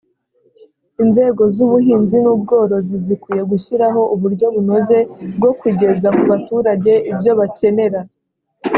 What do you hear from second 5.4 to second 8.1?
kugeza ku baturage ibyo bakenera